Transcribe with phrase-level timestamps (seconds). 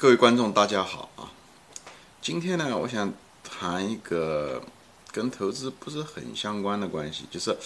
[0.00, 1.26] 各位观众，大家好啊！
[2.22, 4.62] 今天呢，我想谈一个
[5.10, 7.58] 跟投资不是很相关的关系，就是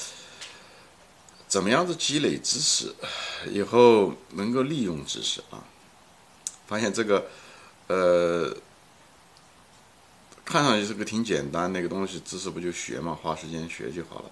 [1.46, 2.94] 怎么样子积累知识，
[3.50, 5.62] 以后能够利用知识啊。
[6.66, 7.26] 发现这个，
[7.88, 8.56] 呃，
[10.42, 14.30] 看上去是个挺简单那个东西，知识不就学嘛，花时间学就好了。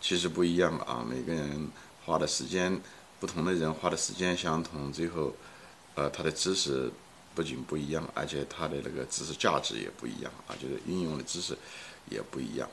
[0.00, 1.70] 其实不一样啊，每个人
[2.04, 2.82] 花的时间，
[3.20, 5.32] 不同的人花的时间相同，最后，
[5.94, 6.90] 呃，他的知识。
[7.36, 11.56] 不仅不一样，而且它的那个知识价值也不一样啊，就是运用的知识
[12.08, 12.66] 也不一样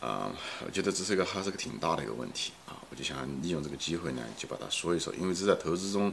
[0.00, 0.32] 啊。
[0.64, 2.80] 我觉得这是一个还是个挺大的一个问题啊。
[2.90, 6.10] 我就想利用这个机会呢，就把它说一说，因为这在投资中，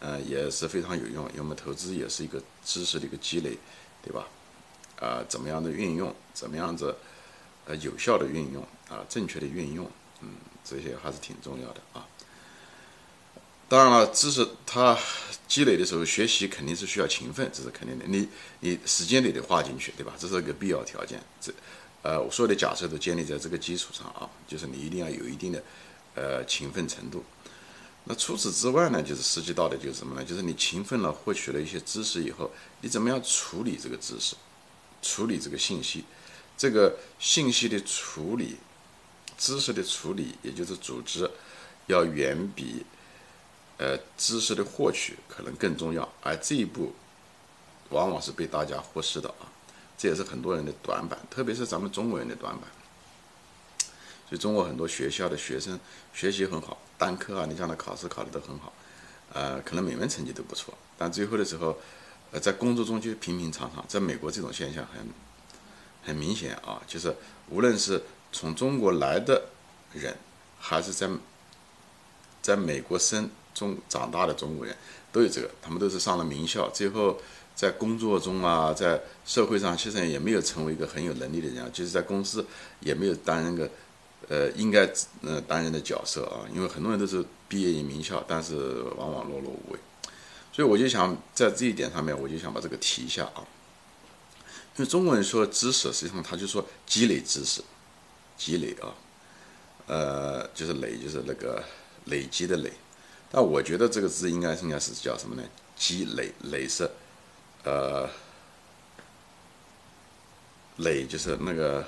[0.00, 1.24] 呃，也是非常有用。
[1.28, 3.56] 因为我们投资也是一个知识的一个积累，
[4.02, 4.26] 对吧？
[5.00, 6.94] 啊，怎么样的运用，怎么样子
[7.66, 9.88] 呃有效的运用啊，正确的运用，
[10.20, 10.34] 嗯，
[10.64, 12.06] 这些还是挺重要的啊。
[13.70, 14.98] 当然了，知识它
[15.46, 18.04] 积累的时候，学习肯定是需要勤奋，这是肯定的。
[18.08, 20.12] 你你时间得得花进去，对吧？
[20.18, 21.22] 这是一个必要条件。
[21.40, 21.52] 这
[22.02, 25.62] 呃，我所有的假设都建立在这个基础上啊，就是你一定要有一定的
[26.16, 27.24] 呃勤奋程度。
[28.02, 30.24] 那除此之外呢，就是涉及到的就是什么呢？
[30.24, 34.34] 就是你勤奋了，获取了一些知识以后，你怎么样处理这个知识，
[35.00, 36.04] 处理这个信息，
[36.58, 38.56] 这个信息的处理，
[39.38, 41.30] 知识的处理，也就是组织，
[41.86, 42.84] 要远比。
[43.80, 46.92] 呃，知识的获取可能更重要，而这一步
[47.88, 49.48] 往往是被大家忽视的啊，
[49.96, 52.64] 这也是很多人的短板，特别是咱们中国人的短板。
[54.28, 55.80] 所以，中国很多学校的学生
[56.12, 58.70] 学习很好，单科啊，你像他考试考的都很好，
[59.32, 61.74] 呃，可能每门成绩都不错，但最后的时候，
[62.32, 63.82] 呃，在工作中就平平常常。
[63.88, 65.08] 在美国，这种现象很
[66.04, 67.16] 很明显啊，就是
[67.48, 69.42] 无论是从中国来的
[69.94, 70.14] 人，
[70.58, 71.08] 还是在
[72.42, 73.30] 在美国生。
[73.54, 74.76] 中长大的中国人
[75.12, 77.20] 都有这个，他们都是上了名校，最后
[77.54, 82.46] 在工作中啊，在社会上其实也没有成为一个很有能力的人，就是在公司
[82.80, 83.70] 也没有担任个
[84.28, 84.90] 呃应该
[85.22, 86.46] 呃担任的角色啊。
[86.54, 89.78] 因为很多人都是毕业于名校，但是往往碌碌无为。
[90.52, 93.46] 所以我就想在这一点上面，我就想把这个提一下啊。
[94.76, 97.62] 因为中国人说知识，实际上他就说积累知识，
[98.36, 98.94] 积累啊，
[99.86, 101.62] 呃，就是累，就是那个
[102.06, 102.72] 累积的累。
[103.32, 105.42] 但我觉得这个字应该应该是叫什么呢？
[105.76, 106.90] 积累，累是，
[107.62, 108.10] 呃，
[110.78, 111.86] 累就是那个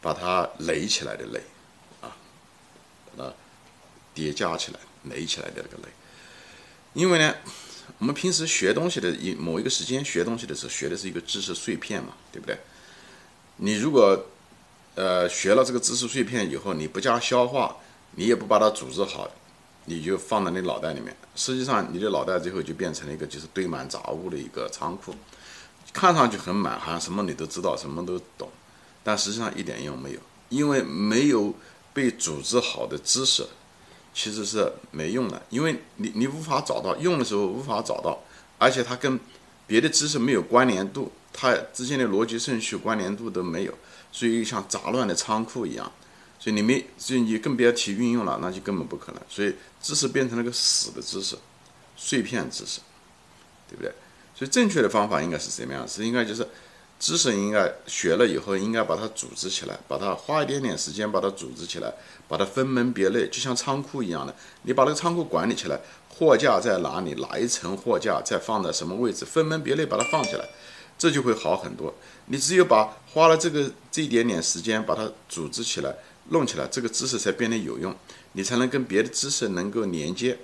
[0.00, 1.42] 把它垒起来的垒，
[2.00, 2.16] 啊，
[3.16, 3.32] 那
[4.14, 5.92] 叠加起来、垒起来的那个垒。
[6.94, 7.34] 因为呢，
[7.98, 12.58] 我们平时学东西的一某一个时间学东西的时候，学的是一个知识碎片嘛，对不对？
[13.56, 14.26] 你如果
[14.94, 17.76] 呃学了这个知识碎片以后，你不加消化。
[18.16, 19.28] 你也不把它组织好，
[19.86, 21.14] 你就放在你脑袋里面。
[21.34, 25.14] 实际上，你的脑袋最后就变成了一个就是堆满杂物的一个仓库，
[25.92, 28.48] 看上去很满，好像什么你都知道，什么都懂，
[29.02, 31.52] 但实际上一点用没有，因为没有
[31.92, 33.44] 被组织好的知识，
[34.14, 38.18] 其实是没用的，因为你你无法找到，用的时候无法找到，
[38.58, 39.18] 而且它跟
[39.66, 43.74] 别的知识没有关联度，它之间的逻辑顺序关联度都没有，
[44.12, 45.90] 所以像杂乱的仓库一样。
[46.44, 49.22] 所以你没，所以你更别提运用了，那就根本不可能。
[49.30, 51.38] 所以知识变成了个死的知识，
[51.96, 52.80] 碎片知识，
[53.66, 53.90] 对不对？
[54.34, 55.88] 所以正确的方法应该是什么样？
[55.88, 56.46] 是应该就是
[57.00, 61.90] 知识应该学了以后，应该把它组织起来，把它花一点点时间把它组织起来，
[62.28, 64.36] 把它分门别类，就像仓库一样的。
[64.64, 65.80] 你把那个仓库管理起来，
[66.10, 70.46] 货架在哪里，哪一层货架再放在什么位置，分门别类把它放起来，
[70.98, 71.94] 这就会好很多。
[72.26, 75.96] 你只有把花了这个这一点点时间把它组织起来。
[76.30, 77.94] 弄起来，这个知识才变得有用，
[78.32, 80.38] 你才能跟别的知识能够连接，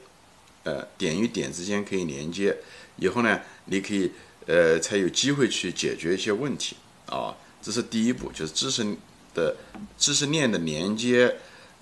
[0.64, 2.58] 呃，点与点之间可以连接，
[2.96, 4.12] 以后呢，你可以
[4.46, 6.76] 呃才有机会去解决一些问题
[7.06, 8.84] 啊，这是第一步，就是知识
[9.34, 9.56] 的
[9.96, 11.36] 知识链的连接，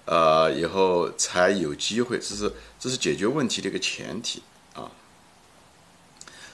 [0.04, 4.42] 呃，以后才有机会，这是这是解决问题的一个前提
[4.74, 4.90] 啊。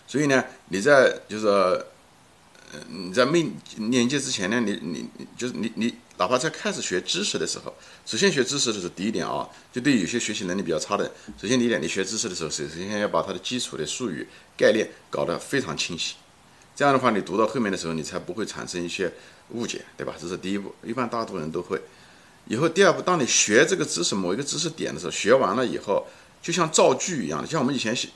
[0.07, 1.87] 所以呢，你在就是。
[2.89, 7.75] 你在没连接之前呢，你你你就是你你哪怕在开始学知识的时候，
[8.07, 11.05] 首先学知识的时候，第一点啊，就对有些学习能力比较差的，
[11.41, 14.27] 首先第一点，你学知识的时候，首先要把它的基础的术语
[14.57, 16.15] 概念搞得非常清晰，
[16.77, 19.13] 这样的话，你读到后面的时候，你才不会产生一些
[19.51, 20.15] 误解，对吧？
[20.21, 21.81] 这是第一步，一般大多人都会。
[22.47, 26.07] 以后第二步，当你学这个知识某一个知识点的时候，学完了以后，
[26.43, 28.09] 就像造句一样的，像我们以前小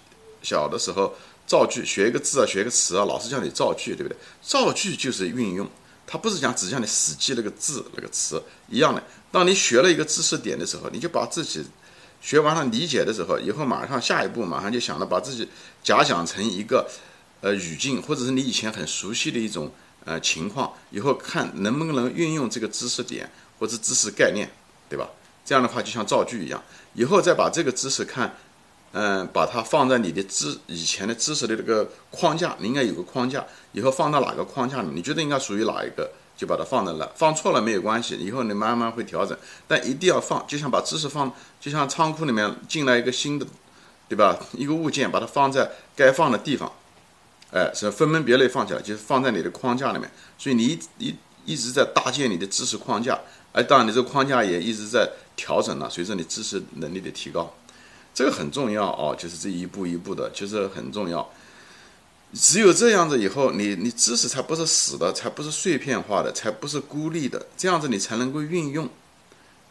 [0.43, 1.14] 小的时候。
[1.49, 4.17] 造句，学一个字啊，学一个词啊，老师叫你造句，对不对？
[4.43, 5.67] 造句就是运用，
[6.06, 9.03] 他不是讲只叫你死记那个字那个词一样的。
[9.33, 11.65] 当你学了一个知识点的时候，你就把自己
[12.21, 15.49] 学完了理解的时候，以后马上下一步马上就想着把自己
[15.83, 16.87] 假想成一个
[17.41, 19.73] 呃语境，或者是你以前很熟悉的一种
[20.05, 24.51] 呃情况，以后看能不能运用这个知识点或者知识概念，
[24.89, 25.09] 对吧？
[25.47, 26.62] 这样的话就像造句一样，
[26.93, 28.37] 以后再把这个知识看，
[28.93, 36.11] 嗯，把它放在你的知以前的知识的这个框架，你应该有个框架，以后放到哪个框架里，你觉得应该属于哪一个？
[36.38, 39.37] 就把它放在那，放错了没有关系，以后你慢慢会调整，
[39.67, 41.29] 但一定要放，就像把知识放，
[41.61, 43.44] 就像仓库里面进来一个新的，
[44.08, 44.38] 对吧？
[44.52, 46.73] 一个物件，把它放在该放的地方，
[47.50, 50.08] 哎，是分门别类放起来，就是放在你的框架里面。
[50.38, 53.19] 所以你一一一直在搭建你的知识框架，
[53.52, 57.52] 而当然你这个框架也一直在调整了，随着你知识能力的提高，
[58.19, 61.31] 这个很重要哦，就是这一步一步的，就是很重要。
[62.32, 68.88] 只有这样子以后，你你知识才不是死的，才不是碎片化的，才不是孤立的，这样子你才能够运用，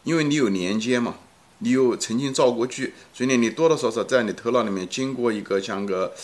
[0.02, 1.16] 因为你有连接嘛，
[1.58, 6.14] 你有曾经造过句，所以呢，你多多少少在你头脑里面经过一个像个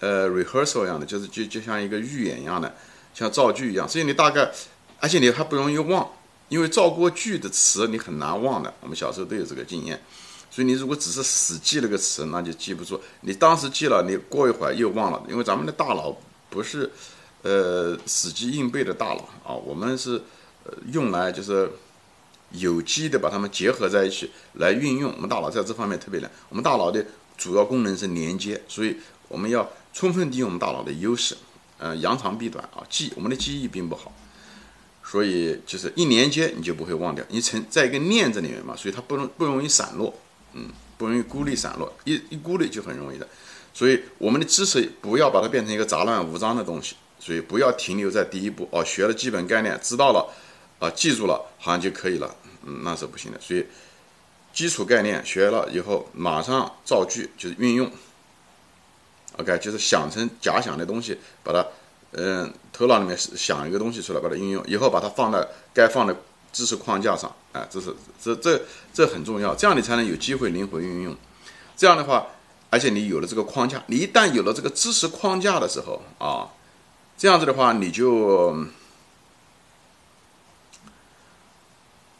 [0.00, 2.74] 呃 rehearsal 一样的，就是就就像一个预演一样的，
[3.14, 4.52] 像造句一样，所以你大概，
[4.98, 6.06] 而且你还不容易忘，
[6.50, 9.98] 因为造过句的词你很难忘的，我们小时候都有这个经验。
[10.50, 13.00] 所以你如果只是死记了个词，那就记不住。
[13.20, 16.16] 你当时记了，你过一会儿又忘了，因为咱们的大脑
[16.48, 16.90] 不是，
[17.42, 20.20] 呃，死记硬背的大脑啊，我们是，
[20.64, 21.70] 呃，用来就是
[22.50, 25.12] 有机的把它们结合在一起来运用。
[25.14, 26.28] 我们大脑在这方面特别难。
[26.48, 27.06] 我们大脑的
[27.38, 28.96] 主要功能是连接，所以
[29.28, 31.36] 我们要充分利用我们大脑的优势，
[31.78, 32.82] 呃，扬长避短啊。
[32.90, 34.12] 记我们的记忆并不好，
[35.04, 40.12] 所以就是一连接你就不会忘掉，你成在一个链子里面嘛，所以它不容不容易散落。
[40.52, 40.68] 嗯，
[40.98, 43.26] 不容易孤立散落，一一孤立就很容易的，
[43.72, 50.28] 所以我们的知识不要把它变成一个杂乱无章的东西，所以不要停留在第一步哦，学了基本概念，知道了，
[50.78, 53.40] 啊，记住了，好像就可以了，嗯，那是不行的。
[53.40, 53.64] 所以
[54.52, 57.90] 基础概念学了以后，马上造句就是运用
[59.36, 61.64] ，OK，就是想成假想的东西，把它，
[62.12, 66.16] 嗯，头脑里面想一个东西出来，把它运用，以后把它放到该放的。
[66.52, 68.60] 知识框架上，哎，这是这这
[68.92, 71.16] 这很重要，这样你才能有机会灵活运用。
[71.76, 72.26] 这样的话，
[72.70, 76.50] 而且你有了这个框架，你一旦有了这个知识框架的时候啊，
[77.16, 78.66] 这样子的话，你就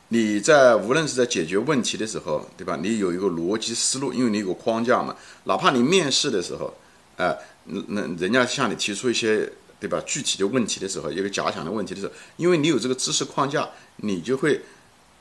[0.08, 2.78] 你在无论是在解决问题的时候，对吧？
[2.80, 5.16] 你有一个逻辑思路，因为你有个框架嘛。
[5.44, 6.72] 哪怕你面试的时候，
[7.16, 9.52] 哎，那那人家向你提出一些。
[9.80, 10.00] 对吧？
[10.06, 14.60] 具体的问题的时候，一个假想的问题的时候，因为你有这个知识框架，你就会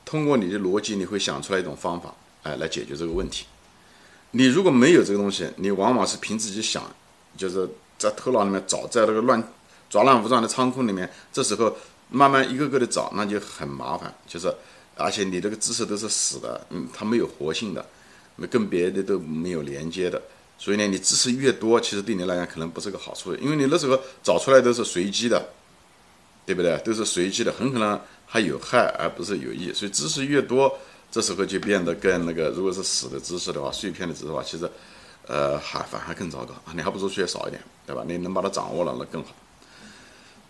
[0.04, 3.46] 通过你的逻辑，你会想出来一种方法，哎，来解决这个问题。
[4.32, 6.84] 你如果没有这个东西，你往往是凭自己想，
[7.36, 7.68] 就是
[7.98, 9.42] 在头脑里面找，在那个乱
[9.88, 11.74] 杂乱无章的仓库里面，这时候
[12.10, 14.14] 慢慢一个个的找，那就很麻烦。
[14.26, 14.54] 就是
[14.96, 17.84] 而且你这个知识都是死的，嗯，它没有活性的，
[18.50, 20.20] 跟别的都没有连接的。
[20.62, 25.42] 所以呢，你知识越多，其实对你来讲可能不是个好处，因为你那时候找出来都是随机的，
[26.44, 26.76] 对不对？
[26.84, 29.72] 都是随机的，很可能还有害而不是有益。
[29.72, 30.78] 所以知识越多，
[31.10, 34.70] 这时候就变得更那个如果是死的知识的话，碎片的知识的话，其实，
[35.26, 36.74] 呃，还反而更糟糕啊。
[36.74, 38.04] 你还不如学少一点，对吧？
[38.06, 39.30] 你能把它掌握了，那更好。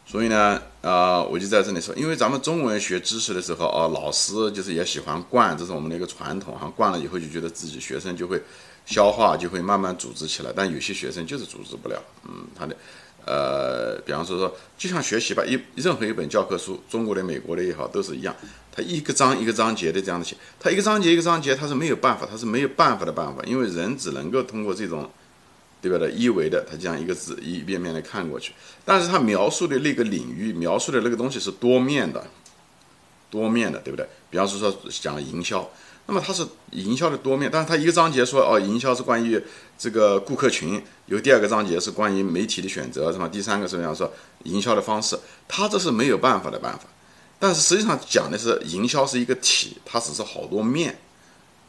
[0.04, 6.66] 所以呢，啊，我就在这里说，因为咱们中文学知识的时候啊，老师就是也喜欢惯，这是我们的一个传统哈。
[6.74, 8.42] 惯了以后就觉得自己学生就会。
[8.86, 12.02] 消化就会慢慢组织起来，但有些学生就是组织不了。
[12.24, 12.76] 嗯，他的，
[13.24, 18.34] 呃，比方说说，就像学习吧，一任何一本教科书，中国的、美国的也好，都是一样。
[18.72, 25.08] 他一个章一个章节的这样的写，他一个章节一个章节，他是没有办法，他是没有办法的办法，因为人只能够通过这种，
[25.80, 28.52] 对吧的一维的，他这样一个字一遍遍的看过去。
[28.84, 32.24] 但是他描述的那个领域，描述的那个东西是多面的，
[33.30, 34.06] 多面的，对不对？
[34.30, 35.68] 比方说说讲营销。
[36.06, 39.40] 那么它是营销的多面，但是它一个章节说哦，营销是关于
[39.78, 43.28] 这个顾客群，有第二个章节是关于媒体的选择，是吧？
[43.28, 44.12] 第三个是这样说
[44.44, 45.16] 营销的方式，
[45.46, 46.84] 它这是没有办法的办法。
[47.38, 50.98] 但是实际上讲的是营销是一个体，它只是好多面，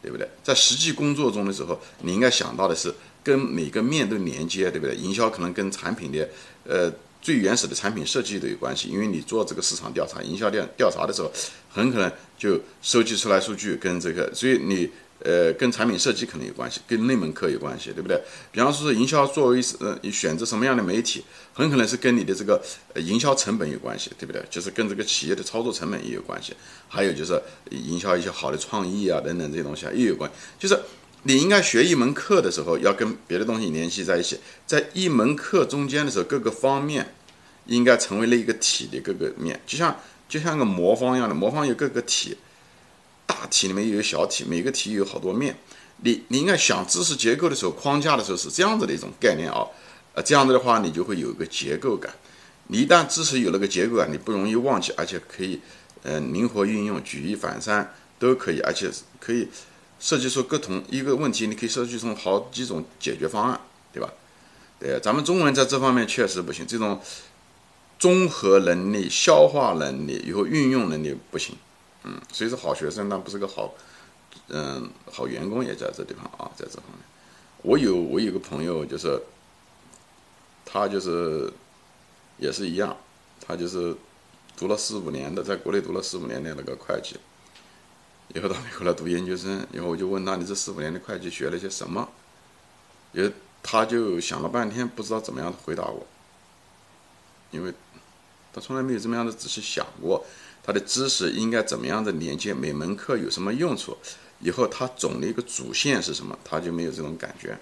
[0.01, 0.27] 对不对？
[0.43, 4.95] 在实际工作中的时候，你应该想到的是跟每个面都连接，对不对？
[4.95, 6.27] 营销可能跟产品的
[6.65, 6.91] 呃。
[7.21, 11.31] 最原始的产品设计都有关系，因为你做这个市场调查、营销调调查的时候，
[11.69, 14.89] 很可能就收集出来数据跟这个，所以你
[15.23, 18.19] 呃跟产品设计可能有关系，跟那门课有关系，对不对？
[18.51, 21.23] 比方说是营销作为呃选择什么样的媒体，
[21.53, 22.59] 很可能是跟你的这个
[22.95, 24.43] 营销成本有关系，对不对？
[24.49, 26.55] 就是跟这个企业的操作成本也有关系，
[26.87, 30.79] 还有就是营销一些好的创意啊等等这些东西啊也有关，就是。
[31.23, 37.13] 你应该学一门课的时候，要跟别的东西联系在一起，在一门课中间的时候，各个方面
[37.67, 39.95] 应该成为了一个体的各个面，就像
[40.27, 42.37] 就像个魔方一样的，魔方有各个体，
[43.27, 45.55] 大体里面有小体，每个体有好多面。
[46.03, 49.67] 你你应该想知识结构的时候，框架的时候是这样子的一种概念啊，
[50.13, 52.11] 呃，这样子的话你就会有一个结构感。
[52.67, 55.59] 你一旦知识有了个结构感，你不容易忘记，而且可以
[56.01, 59.47] 呃灵活运用，举一反三都可以，而且可以
[60.01, 63.61] 设计出各同一个问题，你可以设计出好几种解决方案，
[63.93, 64.11] 对吧？
[64.79, 66.99] 对，咱们中文在这方面确实不行，这种
[67.97, 71.55] 综合能力、消化能力、以后运用能力不行，
[72.03, 73.73] 嗯，所以说好学生那不是个好。
[74.47, 76.99] 嗯，好员工也在这地方啊，在这方面，
[77.61, 79.21] 我有我有个朋友，就是
[80.65, 81.51] 他就是
[82.37, 82.97] 也是一样，
[83.45, 83.95] 他就是
[84.57, 87.17] 读了四五年的，在国内读了四五年的那个会计，
[88.33, 92.07] 以后到美国来读研究生，以后我就问他，你这四五年的会计学了些什么？
[93.11, 96.07] 也他就想了半天，不知道怎么样回答我，
[97.51, 97.73] 因为
[98.53, 100.25] 他从来没有这么样的仔细想过，
[100.63, 103.97] 他的知识应该怎么样的连接，每门课有什么用处。
[104.39, 107.59] 以后他总的一个主线是什么，他就没有这种感觉，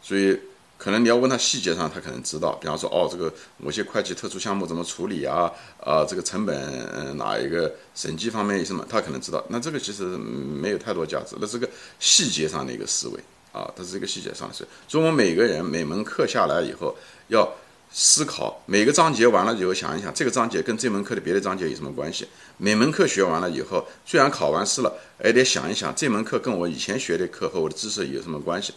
[0.00, 0.40] 所以
[0.82, 9.44] 可能你要问他细节上，他可能知道，比方说哦，这个某些会计特殊项目怎么处理啊，啊，这个成本哪一个审计方面有什么，他可能知道。
[9.48, 11.68] 那这个其实没有太多价值，那是个
[11.98, 13.20] 细节上的一个思维
[13.52, 14.68] 啊，它是一个细节上的思维。
[14.88, 16.96] 所以我们每个人每门课下来以后
[17.28, 17.46] 要。
[17.92, 22.24] 思考每个章节完了以后，想一想这个章节跟这门课的别的章节有什么关系。
[22.56, 28.72] 每门课学完了以后，虽然考完试了，也得想一想这门课跟我以前学的课和我的知识有什么关系。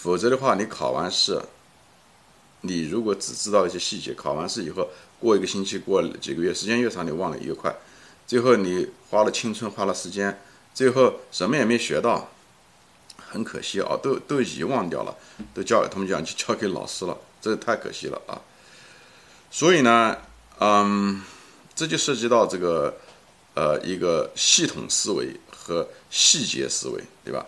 [0.00, 1.42] 否则的话，你考完试，
[2.60, 4.88] 你如果只知道一些细节，考完试以后
[5.18, 7.74] 过一个星期、过几个月，时间越长，你忘得越快。
[8.24, 10.40] 最后你花了青春，花了时间，
[10.72, 12.30] 最后什么也没学到，
[13.16, 15.16] 很可惜啊，都都遗忘掉了，
[15.52, 18.40] 都交他们讲就交给老师了，这太可惜了啊。
[19.50, 20.16] 所以呢，
[20.60, 21.20] 嗯，
[21.74, 22.96] 这就涉及到这个，
[23.54, 27.44] 呃，一个系统思维和细节思维，对吧？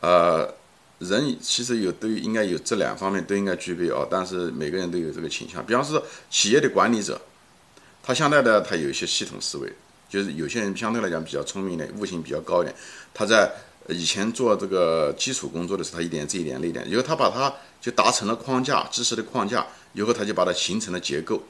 [0.00, 0.54] 呃，
[1.00, 5.64] 人其实有都应该有这两方面都应该具备啊，但是每个人都有这个倾向。
[5.66, 7.20] 比方说，企业的管理者，
[8.02, 9.72] 他相对的他有一些系统思维，
[10.08, 12.76] 就是有些人相对来讲比较聪明的，悟性比较高一点，
[13.12, 13.50] 他在
[13.88, 19.66] 以前做这个基础工作的时候，他一点这一点那一点，以后他把它就达成了框架，知识的框架。
[19.92, 21.42] 以后他就把它形成了结构，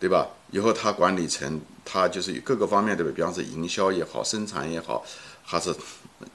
[0.00, 0.26] 对吧？
[0.50, 3.12] 以后他管理层，他就是各个方面，对吧？
[3.14, 5.04] 比方说营销也好，生产也好，
[5.44, 5.74] 还是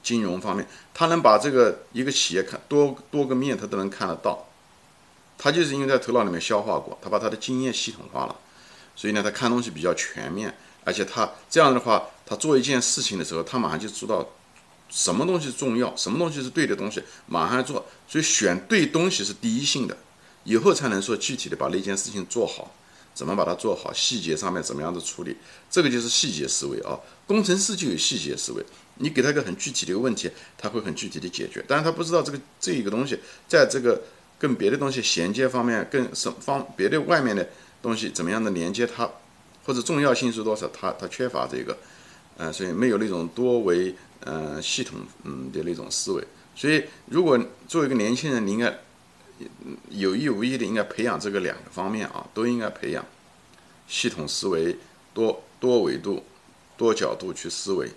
[0.02, 4.46] 金融方面，他能把这个一个企业看多多个面，他都能看得到。
[5.38, 8.36] 他就是因为在头脑里面消化过，他把他的经验系统化了，
[8.94, 14.28] 所以呢，他看东西比较全面，而且他这样的话，他做一件事情的时候，他马上就知道
[14.88, 17.84] 什么东西重要，什么东西是对的东西，马上做。
[18.06, 19.96] 所以选对东西是第一性的。
[20.44, 22.74] 以后才能说具体的把那件事情做好，
[23.14, 25.36] 怎么把它做好，细节上面怎么样的处理，
[25.70, 26.98] 这个就是细节思维啊。
[27.26, 28.64] 工程师就有细节思维，
[28.96, 34.02] 你给他一个很具体的一个问题，他会很具体的解决，但是他不知道这个这一个东西在这个
[34.38, 37.48] 跟别的东西衔接方面，跟什方别的外面的
[37.82, 39.08] 东西怎么样的连接它，
[39.64, 41.76] 或者重要性是多少，他他缺乏这个，
[42.38, 46.24] 呃，所以没有那种多维呃系统嗯的那种思维。
[46.56, 47.38] 所以如果
[47.68, 48.74] 作为一个年轻人，你应该。
[49.90, 53.04] 有意无意的应该培养这个两个方面啊，都应该培养
[53.88, 54.76] 系统思维，
[55.12, 56.24] 多多维度、
[56.76, 57.90] 多角度去思维。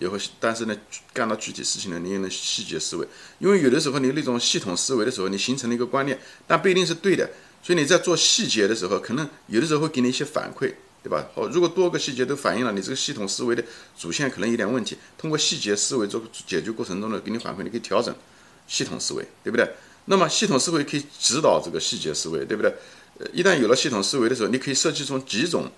[0.00, 0.74] 以后，但是呢，
[1.12, 3.06] 干到具体事情呢，你也能细节思维。
[3.38, 7.28] 因为有的时候你那种系统思维的时候，你形成了一个观念，但不一定是对的。
[7.62, 10.72] 所以你在做细节的时候，可能有的时候会给你一些反馈，
[11.02, 11.28] 对吧？
[11.34, 13.62] 好，如果多个细节都反映了你这个系统思维的
[13.98, 18.14] 主线可能有点问题，通过细节思维做解决过程中呢，给你反馈，你可以调整
[18.66, 19.70] 系统思维，对不对？
[20.06, 22.74] 那么系统思维可以指导这个细节思维，对不对？
[23.18, 25.70] 呃，一旦有了系统思维的时候，你可以设计出几种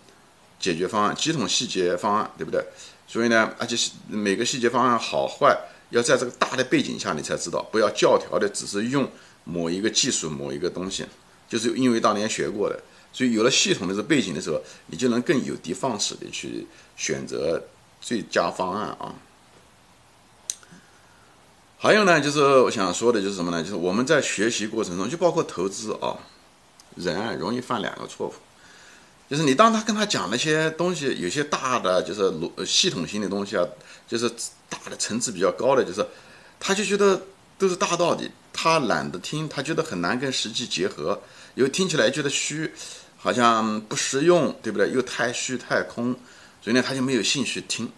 [0.59, 2.65] 解决方案、几种细节方案，对不对？
[3.07, 3.77] 所以呢，而且
[4.09, 5.55] 每个细节方案好坏，
[5.91, 9.11] 要在这个大的背景下你才知道，不要教条的，只是用
[9.45, 11.05] 某一个技术、某一个东西，
[11.49, 12.81] 就是因为当年学过的。
[13.13, 16.67] 所以有了系统的这背景的时候，你就能更有的放矢的去
[16.97, 17.63] 选择
[18.01, 19.15] 最佳方案啊。
[21.77, 23.63] 还有呢，就是我想说的，就是什么呢？
[23.63, 26.17] 就是我们在学习过程中，就包括投资啊，
[26.97, 28.35] 人啊容易犯两个错误，
[29.29, 32.33] 就是你当他跟他讲那些东西，有些大的就是
[32.65, 33.67] 系统性的东西啊，
[34.09, 34.31] 就是
[34.71, 36.07] 大的层次比较高的，就是
[36.59, 37.21] 他就觉得
[37.59, 41.21] 都是大道理，他懒得听，他觉得很难跟实际结合，
[41.57, 42.73] 又听起来觉得虚，
[43.19, 44.91] 好像不实用，对不对？
[44.91, 46.15] 又太虚太空，
[46.63, 47.91] 所以呢，他就没有兴趣听。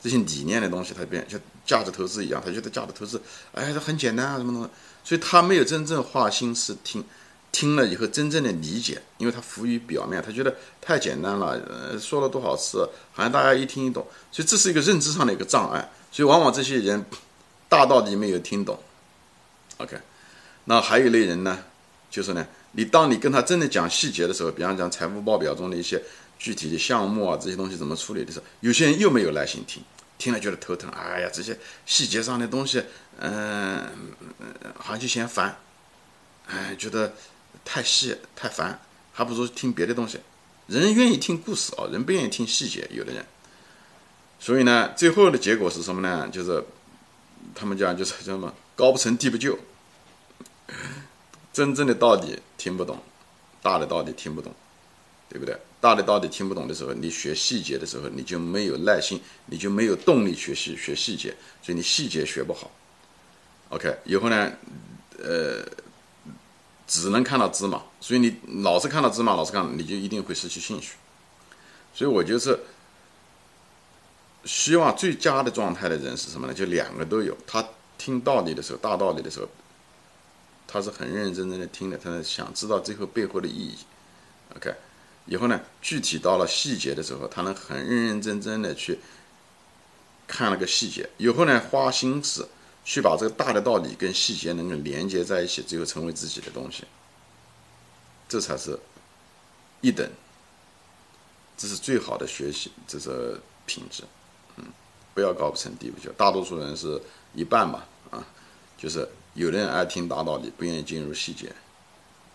[0.00, 3.20] 这些理念的东西，他变就价值投资一样，他觉得价值投资，
[3.52, 4.68] 哎，这很简单啊，什么东西，
[5.02, 7.02] 所以他没有真正花心思听，
[7.50, 17.04] 听了以后真正的理解，因为他浮于表面，他觉得太简单了，呃，说了多少次，好像大家一听一懂，所以这是一个认知上的一个障碍，所以往往这些人
[17.68, 18.78] 大道理没有听懂
[19.78, 19.96] ，OK，
[20.64, 21.58] 那还有一类人呢，
[22.10, 26.02] 就是呢，你当你跟他真的讲细节的时候，比方讲财务报表中的一些
[26.38, 29.82] 具体的项目啊，这些东西怎么处理的时候，有些人又没有耐心听，
[30.18, 30.90] 听了觉得头疼。
[30.90, 32.82] 哎呀，这些细节上的东西，
[33.18, 33.88] 嗯，
[34.76, 35.56] 好像就嫌烦，
[36.46, 37.14] 哎，觉得
[37.64, 38.80] 太细太烦，
[39.12, 40.20] 还不如听别的东西。
[40.66, 42.88] 人愿意听故事啊，人不愿意听细节。
[42.90, 43.24] 有的人，
[44.38, 46.28] 所以呢，最后的结果是什么呢？
[46.30, 46.64] 就是
[47.54, 49.58] 他们讲就是叫什么高不成低不就，
[51.52, 53.02] 真正的道理听不懂，
[53.62, 54.54] 大的道理听不懂，
[55.28, 55.56] 对不对？
[55.84, 62.70] 大的道理听不懂的时候，你学细节的时候，你就没有耐心，你就没有动力学习学细节，所以你细节学不好。
[63.68, 64.52] OK，以后呢，
[65.18, 65.62] 呃。
[66.86, 70.96] 只能看到芝麻，所以你老是看到芝麻，老是看，你就一定会失去兴趣。
[71.94, 72.60] 所以我就是
[74.44, 76.52] 希望最佳的状态的人是什么呢？
[76.52, 77.34] 就两个都有。
[77.46, 79.48] 他听道理的时候，大道理的时候，
[80.68, 83.78] 他是很认认真真的听的，他想知道最后背后的意义。
[84.54, 84.74] OK，
[85.26, 88.98] 以后呢，具体到了细节的时候，他能很认认真真的去
[90.26, 91.08] 看那个细节。
[91.18, 92.48] 以后呢，花心思。
[92.86, 96.84] 去把这个大的道理跟细节能够连接在一起，最后成为自己的东西，
[98.28, 98.78] 这才是
[99.80, 100.06] 一等，
[101.56, 104.02] 这是最好的学习，这是品质，
[104.58, 104.66] 嗯，
[105.14, 106.12] 不要高不成低不就。
[106.12, 107.00] 大多数人是
[107.32, 108.22] 一半吧，啊，
[108.76, 111.50] 就是有的人爱听大道理，不愿意进入细节，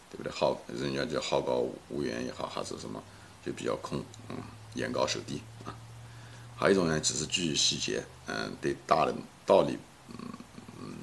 [0.10, 0.32] 对不对？
[0.32, 3.02] 好，人家叫好高骛远也好，还是什么，
[3.46, 4.38] 就比较空，嗯，
[4.76, 5.76] 眼高手低啊。
[6.58, 9.14] 还有一种人只是拘于细节，嗯，对大的
[9.46, 9.78] 道理。
[10.10, 10.16] 嗯
[10.82, 10.94] 嗯，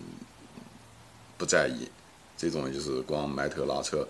[1.39, 1.89] 不在意，
[2.37, 4.07] 这种就是光埋头拉车，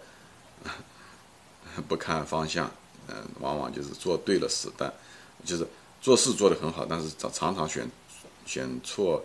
[1.86, 2.70] 不看方向，
[3.08, 4.92] 嗯，往往就是做对了事，但
[5.44, 5.66] 就是
[6.00, 7.86] 做事做得很好，但是常常常选
[8.46, 9.22] 选错，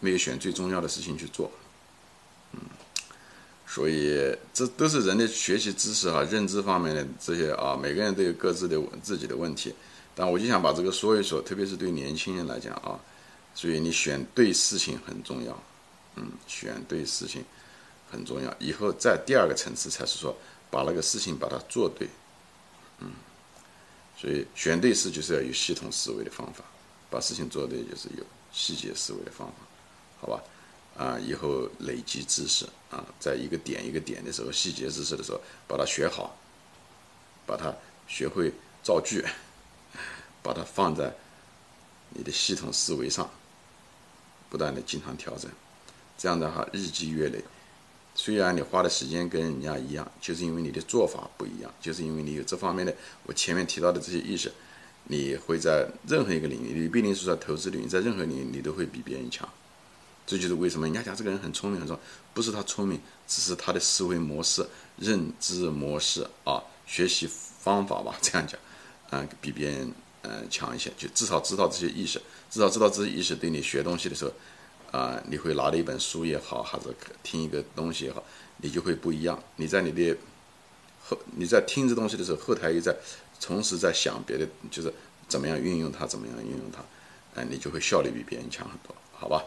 [0.00, 1.50] 没有选最重要的事情去做，
[3.66, 9.74] 所以这都是人的学习知识啊、认知方面的这些啊，每个人都有各自的自己的问题，
[10.14, 13.00] 但我就想把这个说一说，特别是对年轻人来讲啊。
[13.54, 15.62] 所以你选对事情很重要，
[16.16, 17.44] 嗯，选对事情
[18.10, 18.54] 很重要。
[18.58, 20.36] 以后在第二个层次才是说
[20.70, 22.08] 把那个事情把它做对，
[22.98, 23.12] 嗯。
[24.16, 26.64] 所以选对事就是要有系统思维的方法，
[27.10, 29.54] 把事情做对就是有细节思维的方法，
[30.20, 30.42] 好吧？
[30.96, 36.36] 啊，以后累积知识啊，在一个点一个点的时候，细节知识的时候，把它学好，
[37.46, 37.74] 把它
[38.06, 38.52] 学会
[38.82, 39.24] 造句，
[40.42, 41.14] 把它放在
[42.10, 43.28] 你的系统思维上。
[44.50, 45.50] 不断的经常调整，
[46.16, 47.42] 这样的话日积月累，
[48.14, 54.52] 虽然你花的时间跟人家一样，就是因为你的做法不一样，就是因为你有这方面的我前面提到的这些意识，
[55.08, 59.48] 你会在任何一个领域，你不一定是在投资领域，在任何领域你都会比别人强。
[60.26, 61.98] 这就是为什么人家讲这个人很聪明，很说
[62.32, 67.28] 不是他聪明，只是他的思维模式、认知模式啊，学习
[67.60, 68.58] 方法吧，这样讲，
[69.10, 69.92] 啊，比别人。
[70.26, 72.18] 嗯，强一些，就至少知道这些意识，
[72.50, 74.32] 至少知道这些意识对你学东西的时候，
[74.90, 76.86] 啊，你会拿着一本书也好，还是
[77.22, 78.24] 听一个东西也好，
[78.56, 79.38] 你就会不一样。
[79.56, 80.16] 你在你的
[81.06, 82.96] 后，你在听这东西的时候，后台又在
[83.38, 84.90] 同时在想别的，就是
[85.28, 86.82] 怎么样运用它，怎么样运用它，
[87.38, 89.44] 哎，你就会效率比别人强很多，好吧？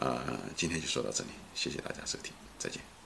[0.00, 0.24] 啊，
[0.56, 2.99] 今天就说到这里，谢谢大家收听，再见。